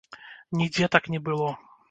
[0.61, 1.49] Нідзе так не было.